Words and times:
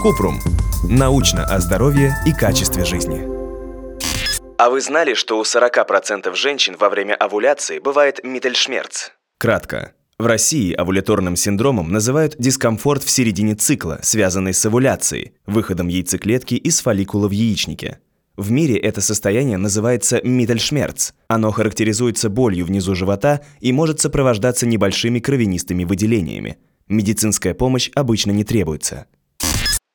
Купрум. 0.00 0.40
Научно 0.88 1.44
о 1.44 1.60
здоровье 1.60 2.16
и 2.24 2.32
качестве 2.32 2.84
жизни. 2.86 3.28
А 4.56 4.70
вы 4.70 4.80
знали, 4.80 5.14
что 5.14 5.38
у 5.38 5.42
40% 5.42 6.34
женщин 6.34 6.76
во 6.78 6.88
время 6.88 7.14
овуляции 7.14 7.78
бывает 7.78 8.24
миттельшмерц? 8.24 9.10
Кратко. 9.38 9.92
В 10.18 10.26
России 10.26 10.72
овуляторным 10.72 11.36
синдромом 11.36 11.92
называют 11.92 12.36
дискомфорт 12.38 13.02
в 13.02 13.10
середине 13.10 13.54
цикла, 13.54 14.00
связанный 14.02 14.54
с 14.54 14.64
овуляцией, 14.64 15.32
выходом 15.46 15.88
яйцеклетки 15.88 16.54
из 16.54 16.80
фолликула 16.80 17.28
в 17.28 17.32
яичнике. 17.32 18.00
В 18.36 18.50
мире 18.50 18.78
это 18.78 19.02
состояние 19.02 19.58
называется 19.58 20.20
миттельшмерц. 20.24 21.12
Оно 21.28 21.50
характеризуется 21.50 22.30
болью 22.30 22.64
внизу 22.64 22.94
живота 22.94 23.40
и 23.60 23.72
может 23.72 24.00
сопровождаться 24.00 24.66
небольшими 24.66 25.18
кровянистыми 25.18 25.84
выделениями. 25.84 26.56
Медицинская 26.90 27.54
помощь 27.54 27.88
обычно 27.94 28.32
не 28.32 28.42
требуется. 28.42 29.06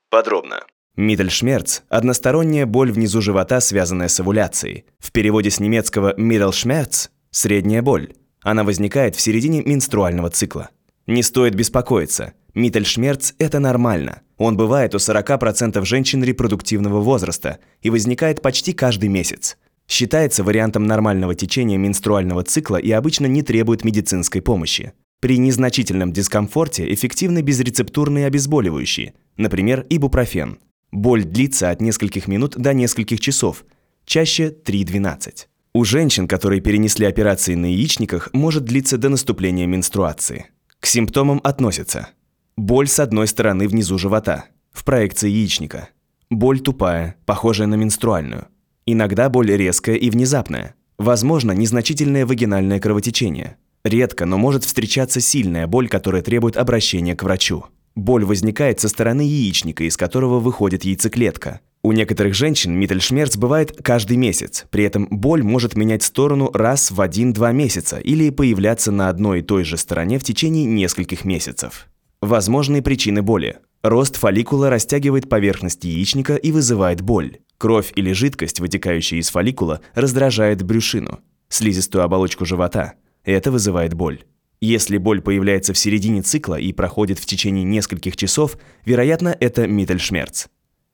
Подробно. 0.09 0.61
Миттельшмерц– 0.95 1.81
односторонняя 1.89 2.65
боль 2.65 2.89
внизу 2.89 3.19
живота, 3.19 3.59
связанная 3.59 4.07
с 4.07 4.17
овуляцией. 4.21 4.85
В 4.99 5.11
переводе 5.11 5.49
с 5.49 5.59
немецкого 5.59 6.15
«Mittelschmerz»– 6.17 7.09
средняя 7.31 7.81
боль. 7.81 8.13
Она 8.41 8.63
возникает 8.63 9.17
в 9.17 9.19
середине 9.19 9.61
менструального 9.61 10.29
цикла. 10.29 10.69
Не 11.05 11.21
стоит 11.21 11.53
беспокоиться. 11.53 12.31
Миттельшмерц– 12.53 13.33
это 13.39 13.59
нормально. 13.59 14.21
Он 14.37 14.55
бывает 14.55 14.95
у 14.95 14.97
40% 14.97 15.83
женщин 15.83 16.23
репродуктивного 16.23 17.01
возраста 17.01 17.59
и 17.81 17.89
возникает 17.89 18.41
почти 18.41 18.71
каждый 18.71 19.09
месяц. 19.09 19.57
Считается 19.89 20.45
вариантом 20.45 20.85
нормального 20.85 21.35
течения 21.35 21.77
менструального 21.77 22.43
цикла 22.43 22.77
и 22.77 22.89
обычно 22.91 23.25
не 23.25 23.41
требует 23.41 23.83
медицинской 23.83 24.41
помощи. 24.41 24.93
При 25.21 25.37
незначительном 25.37 26.11
дискомфорте 26.13 26.93
эффективны 26.93 27.41
безрецептурные 27.41 28.27
обезболивающие, 28.27 29.13
например, 29.37 29.85
ибупрофен. 29.89 30.59
Боль 30.91 31.23
длится 31.23 31.71
от 31.71 31.81
нескольких 31.81 32.27
минут 32.27 32.55
до 32.57 32.73
нескольких 32.73 33.19
часов, 33.19 33.65
чаще 34.05 34.55
3-12. 34.63 35.47
У 35.73 35.83
женщин, 35.83 36.27
которые 36.27 36.61
перенесли 36.61 37.05
операции 37.05 37.55
на 37.55 37.65
яичниках, 37.65 38.29
может 38.33 38.65
длиться 38.65 38.97
до 38.97 39.09
наступления 39.09 39.65
менструации. 39.65 40.47
К 40.79 40.85
симптомам 40.85 41.41
относятся 41.43 42.09
боль 42.55 42.87
с 42.87 42.99
одной 42.99 43.27
стороны 43.27 43.67
внизу 43.67 43.97
живота, 43.97 44.45
в 44.71 44.85
проекции 44.85 45.29
яичника, 45.29 45.89
боль 46.29 46.59
тупая, 46.59 47.15
похожая 47.25 47.67
на 47.67 47.75
менструальную, 47.75 48.47
иногда 48.85 49.29
боль 49.29 49.51
резкая 49.51 49.95
и 49.95 50.09
внезапная, 50.09 50.75
возможно, 50.97 51.51
незначительное 51.51 52.25
вагинальное 52.25 52.79
кровотечение– 52.79 53.57
Редко, 53.85 54.25
но 54.25 54.39
может 54.39 54.63
встречаться 54.63 55.21
сильная 55.21 55.67
боль, 55.67 55.87
которая 55.87 56.23
требует 56.23 56.57
обращения 56.57 57.15
к 57.15 57.21
врачу. 57.21 57.65
Боль 57.93 58.25
возникает 58.25 58.79
со 58.79 58.89
стороны 58.89 59.21
яичника, 59.21 59.83
из 59.83 59.95
которого 59.95 60.39
выходит 60.39 60.83
яйцеклетка. 60.83 61.59
У 61.83 61.91
некоторых 61.91 62.33
женщин 62.33 62.73
Миттельшмерц 62.73 63.37
бывает 63.37 63.77
каждый 63.83 64.17
месяц, 64.17 64.65
при 64.71 64.85
этом 64.85 65.07
боль 65.11 65.43
может 65.43 65.75
менять 65.75 66.01
сторону 66.01 66.49
раз 66.51 66.89
в 66.89 66.99
1-2 66.99 67.53
месяца 67.53 67.97
или 67.97 68.31
появляться 68.31 68.91
на 68.91 69.07
одной 69.07 69.41
и 69.41 69.43
той 69.43 69.63
же 69.63 69.77
стороне 69.77 70.17
в 70.17 70.23
течение 70.23 70.65
нескольких 70.65 71.23
месяцев. 71.23 71.85
Возможные 72.23 72.81
причины 72.81 73.21
боли. 73.21 73.59
Рост 73.83 74.17
фолликула 74.17 74.71
растягивает 74.71 75.29
поверхность 75.29 75.83
яичника 75.83 76.37
и 76.37 76.51
вызывает 76.51 77.01
боль. 77.01 77.37
Кровь 77.59 77.93
или 77.95 78.13
жидкость, 78.13 78.59
вытекающая 78.59 79.19
из 79.19 79.29
фолликула, 79.29 79.81
раздражает 79.93 80.63
брюшину, 80.63 81.19
слизистую 81.49 82.03
оболочку 82.03 82.45
живота– 82.45 82.93
это 83.31 83.51
вызывает 83.51 83.93
боль. 83.93 84.23
Если 84.61 84.97
боль 84.97 85.21
появляется 85.21 85.73
в 85.73 85.77
середине 85.77 86.21
цикла 86.21 86.55
и 86.55 86.71
проходит 86.73 87.19
в 87.19 87.25
течение 87.25 87.63
нескольких 87.63 88.15
часов, 88.15 88.57
вероятно, 88.85 89.35
это 89.39 89.67
Миттельшмерц. 89.67 90.47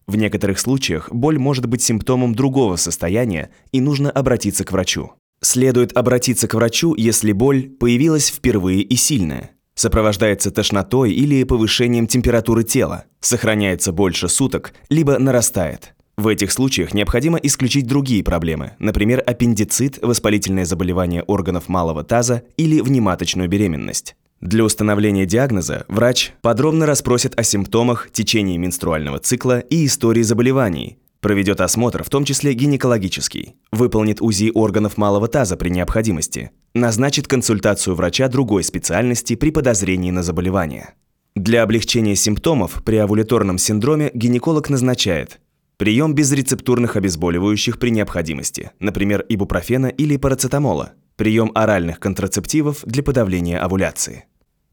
В 0.08 0.16
некоторых 0.16 0.60
случаях 0.60 1.10
боль 1.12 1.38
может 1.38 1.68
быть 1.68 1.82
симптомом 1.82 2.36
другого 2.36 2.76
состояния 2.76 3.52
и 3.72 3.80
нужно 3.80 4.10
обратиться 4.12 4.66
к 4.66 4.72
врачу. 4.72 5.14
Следует 5.42 5.96
обратиться 5.96 6.48
к 6.48 6.54
врачу, 6.54 6.96
если 6.96 7.32
боль 7.32 7.70
появилась 7.70 8.30
впервые 8.30 8.82
и 8.82 8.96
сильная, 8.96 9.52
сопровождается 9.74 10.52
тошнотой 10.52 11.14
или 11.14 11.44
повышением 11.44 12.08
температуры 12.08 12.64
тела, 12.64 13.06
сохраняется 13.20 13.92
больше 13.92 14.28
суток, 14.28 14.74
либо 14.90 15.18
нарастает. 15.18 15.96
В 16.22 16.28
этих 16.28 16.52
случаях 16.52 16.94
необходимо 16.94 17.40
исключить 17.40 17.88
другие 17.88 18.24
проблемы, 18.24 18.74
например, 18.78 19.24
аппендицит, 19.26 19.98
воспалительное 20.04 20.66
заболевание 20.66 21.24
органов 21.24 21.68
малого 21.68 22.04
таза 22.04 22.44
или 22.58 22.80
внематочную 22.80 23.50
беременность. 23.50 24.16
Для 24.40 24.64
установления 24.64 25.26
диагноза 25.26 25.84
врач 25.88 26.34
подробно 26.44 26.86
расспросит 26.86 27.34
о 27.40 27.44
симптомах, 27.44 28.12
течении 28.12 28.56
менструального 28.58 29.18
цикла 29.18 29.62
и 29.62 29.88
истории 29.88 30.22
заболеваний, 30.22 31.00
проведет 31.22 31.60
осмотр, 31.60 32.04
в 32.04 32.12
том 32.12 32.24
числе 32.24 32.54
гинекологический, 32.54 33.56
выполнит 33.72 34.22
УЗИ 34.22 34.52
органов 34.54 34.98
малого 34.98 35.28
таза 35.28 35.58
при 35.58 35.70
необходимости, 35.70 36.52
назначит 36.76 37.28
консультацию 37.28 37.96
врача 37.96 38.28
другой 38.28 38.64
специальности 38.64 39.36
при 39.36 39.50
подозрении 39.50 40.12
на 40.12 40.22
заболевание. 40.22 40.94
Для 41.36 41.64
облегчения 41.64 42.16
симптомов 42.16 42.84
при 42.86 42.98
овуляторном 42.98 43.58
синдроме 43.58 44.12
гинеколог 44.14 44.70
назначает 44.70 45.40
Прием 45.82 46.14
безрецептурных 46.14 46.96
обезболивающих 46.96 47.80
при 47.80 47.90
необходимости, 47.90 48.70
например, 48.78 49.26
ибупрофена 49.28 49.88
или 49.88 50.16
парацетамола. 50.16 50.92
Прием 51.16 51.52
оральных 51.56 52.00
контрацептивов 52.00 52.84
для 52.86 53.02
подавления 53.02 53.58
овуляции. 53.58 54.26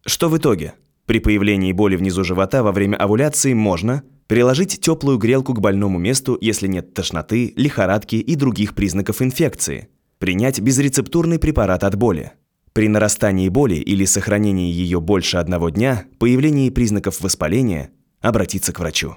Что 0.05 0.29
в 0.29 0.37
итоге? 0.37 0.75
При 1.07 1.21
появлении 1.21 1.73
боли 1.73 1.97
внизу 1.97 2.25
живота 2.25 2.63
во 2.63 2.73
время 2.73 2.97
овуляции 2.97 3.55
можно 3.55 4.03
приложить 4.27 4.83
теплую 4.83 5.17
грелку 5.17 5.55
к 5.55 5.63
больному 5.63 5.99
месту, 5.99 6.37
если 6.43 6.67
нет 6.67 6.93
тошноты, 6.93 7.55
лихорадки 7.57 8.17
и 8.17 8.35
других 8.35 8.75
признаков 8.75 9.23
инфекции. 9.23 9.89
Принять 10.19 10.61
безрецептурный 10.61 11.39
препарат 11.39 11.85
от 11.85 11.95
боли. 11.95 12.33
При 12.75 12.87
нарастании 12.87 13.49
боли 13.49 13.77
или 13.77 14.05
сохранении 14.05 14.71
ее 14.71 15.01
больше 15.01 15.39
одного 15.39 15.71
дня, 15.71 16.05
появлении 16.19 16.69
признаков 16.69 17.23
воспаления, 17.23 17.93
обратиться 18.21 18.75
к 18.75 18.81
врачу. 18.81 19.17